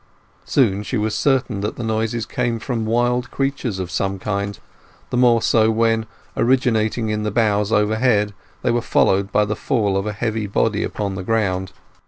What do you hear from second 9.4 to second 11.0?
the fall of a heavy body